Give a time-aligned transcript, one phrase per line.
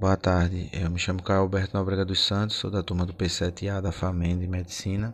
[0.00, 3.80] Boa tarde, eu me chamo Caio Alberto Nobrega dos Santos, sou da turma do P7A
[3.80, 5.12] da FAMEN de Medicina.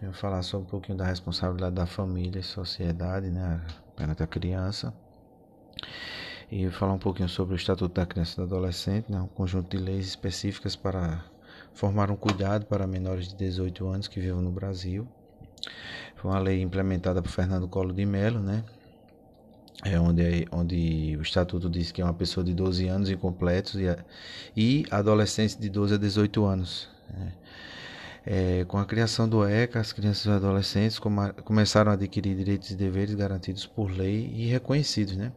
[0.00, 3.60] Eu vou falar sobre um pouquinho da responsabilidade da família e sociedade, né,
[3.94, 4.94] perante a criança.
[6.50, 9.28] E vou falar um pouquinho sobre o Estatuto da Criança e do Adolescente, né, um
[9.28, 11.22] conjunto de leis específicas para
[11.74, 15.06] formar um cuidado para menores de 18 anos que vivem no Brasil.
[16.16, 18.64] Foi uma lei implementada por Fernando Collor de Mello, né,
[19.84, 23.84] é onde, onde o estatuto diz que é uma pessoa de 12 anos incompletos e,
[24.56, 26.88] e adolescentes de 12 a 18 anos.
[27.10, 27.32] Né?
[28.26, 30.98] É, com a criação do ECA, as crianças e adolescentes
[31.44, 35.16] começaram a adquirir direitos e deveres garantidos por lei e reconhecidos.
[35.16, 35.32] Né?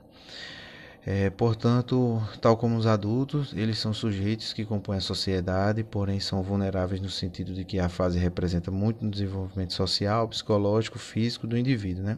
[1.05, 6.43] É, portanto, tal como os adultos, eles são sujeitos que compõem a sociedade, porém são
[6.43, 11.57] vulneráveis no sentido de que a fase representa muito no desenvolvimento social, psicológico, físico do
[11.57, 12.03] indivíduo.
[12.03, 12.17] Né?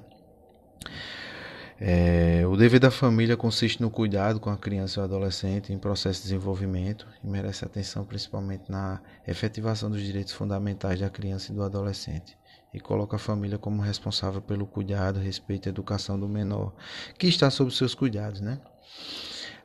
[1.79, 5.77] É, o dever da família consiste no cuidado com a criança e o adolescente em
[5.77, 11.55] processo de desenvolvimento e merece atenção principalmente na efetivação dos direitos fundamentais da criança e
[11.55, 12.38] do adolescente
[12.73, 16.73] e coloca a família como responsável pelo cuidado, respeito e educação do menor
[17.17, 18.59] que está sob seus cuidados, né?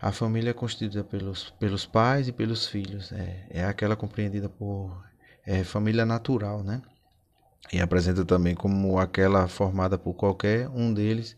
[0.00, 5.04] A família é constituída pelos, pelos pais e pelos filhos, é, é aquela compreendida por
[5.44, 6.80] é, família natural, né?
[7.72, 11.36] E apresenta também como aquela formada por qualquer um deles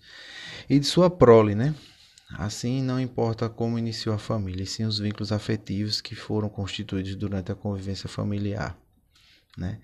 [0.68, 1.74] e de sua prole, né?
[2.38, 7.16] Assim, não importa como iniciou a família, e sim os vínculos afetivos que foram constituídos
[7.16, 8.78] durante a convivência familiar.
[9.58, 9.80] Né?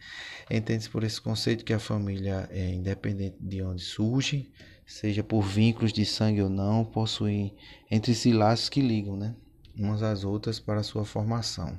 [0.49, 4.53] Entende-se por esse conceito que a família é independente de onde surge,
[4.87, 7.53] seja por vínculos de sangue ou não, possui
[7.91, 9.35] entre si laços que ligam né?
[9.77, 11.77] umas às outras para sua formação.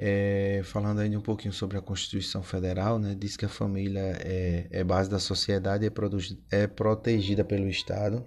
[0.00, 4.68] É, falando ainda um pouquinho sobre a Constituição Federal, né, diz que a família é,
[4.70, 8.24] é base da sociedade e é, é protegida pelo Estado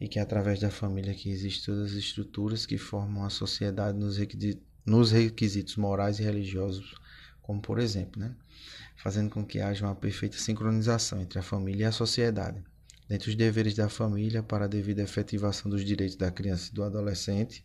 [0.00, 4.18] e que através da família que existem todas as estruturas que formam a sociedade nos
[4.18, 6.94] requisitos, nos requisitos morais e religiosos,
[7.42, 8.32] como por exemplo, né,
[8.96, 12.62] fazendo com que haja uma perfeita sincronização entre a família e a sociedade.
[13.08, 16.84] Dentre os deveres da família para a devida efetivação dos direitos da criança e do
[16.84, 17.64] adolescente,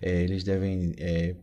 [0.00, 1.34] é, eles devem é,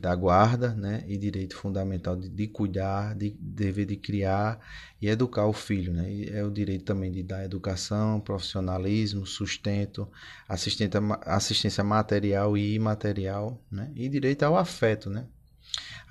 [0.00, 4.58] da guarda, né, e direito fundamental de, de, cuidar, de dever de criar
[5.00, 10.08] e educar o filho, né, e é o direito também de dar educação, profissionalismo, sustento,
[10.48, 15.26] assistência, assistência material e imaterial, né, e direito ao afeto, né.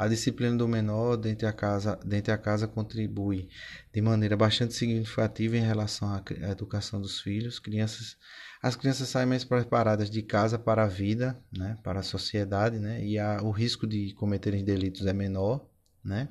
[0.02, 3.48] A disciplina do menor dentro da casa, dentro da casa contribui
[3.94, 8.18] de maneira bastante significativa em relação à educação dos filhos, crianças
[8.64, 13.06] as crianças saem mais preparadas de casa para a vida, né, para a sociedade, né,
[13.06, 15.70] e a, o risco de cometerem delitos é menor,
[16.04, 16.30] né,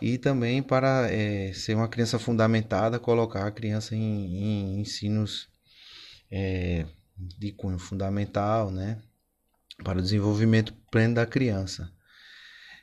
[0.00, 5.48] e também para é, ser uma criança fundamentada, colocar a criança em, em ensinos
[6.30, 6.86] é,
[7.16, 9.02] de cunho fundamental, né,
[9.82, 11.92] para o desenvolvimento pleno da criança.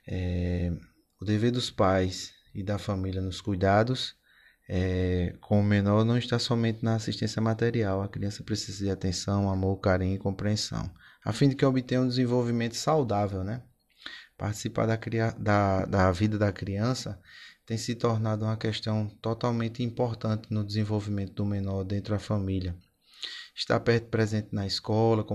[0.08, 0.72] É,
[1.20, 4.16] o dever dos pais e da família nos cuidados
[4.68, 9.50] é, com o menor não está somente na assistência material, a criança precisa de atenção,
[9.50, 10.90] amor, carinho e compreensão,
[11.24, 13.62] a fim de que obtenha um desenvolvimento saudável, né?
[14.38, 14.98] Participar da,
[15.38, 17.20] da, da vida da criança
[17.66, 22.76] tem se tornado uma questão totalmente importante no desenvolvimento do menor dentro da família.
[23.56, 25.26] Estar perto presente na escola,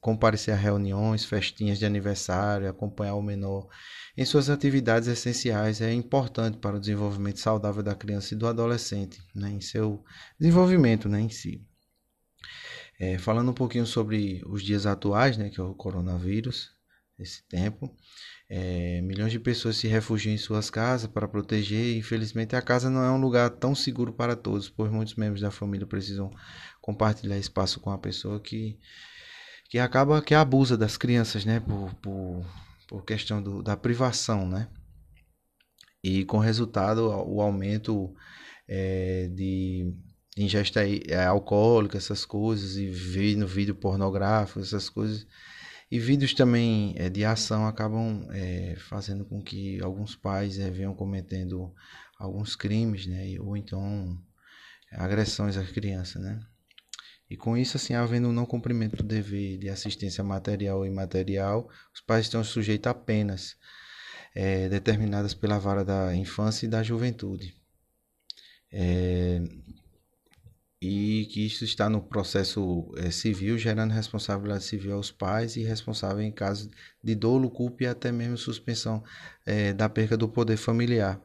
[0.00, 3.68] comparecer a reuniões, festinhas de aniversário, acompanhar o menor
[4.14, 9.22] em suas atividades essenciais é importante para o desenvolvimento saudável da criança e do adolescente,
[9.34, 10.04] né, em seu
[10.38, 11.66] desenvolvimento né, em si.
[13.00, 16.70] É, falando um pouquinho sobre os dias atuais, né, que é o coronavírus,
[17.22, 17.94] esse tempo,
[18.48, 21.96] é, milhões de pessoas se refugiam em suas casas para proteger.
[21.96, 25.50] Infelizmente, a casa não é um lugar tão seguro para todos, pois muitos membros da
[25.50, 26.30] família precisam
[26.80, 28.78] compartilhar espaço com a pessoa que,
[29.70, 32.44] que acaba que abusa das crianças, né, por, por,
[32.88, 34.68] por questão do, da privação, né,
[36.04, 38.14] e com resultado o aumento
[38.68, 39.94] é, de
[40.36, 45.26] ingesta é, alcoólica, essas coisas, e vídeo, vídeo pornográfico, essas coisas
[45.92, 50.94] e vídeos também é, de ação acabam é, fazendo com que alguns pais é, venham
[50.94, 51.70] cometendo
[52.18, 53.38] alguns crimes, né?
[53.38, 54.18] Ou então
[54.90, 56.40] agressões às crianças, né?
[57.28, 61.68] E com isso, assim, havendo um não cumprimento do dever de assistência material e imaterial,
[61.92, 63.54] os pais estão sujeitos a penas
[64.34, 67.54] é, determinadas pela vara da infância e da juventude.
[68.72, 69.42] É,
[70.82, 76.20] e que isso está no processo é, civil, gerando responsabilidade civil aos pais e responsável
[76.20, 76.68] em caso
[77.02, 79.04] de dolo, culpa e até mesmo suspensão
[79.46, 81.20] é, da perca do poder familiar.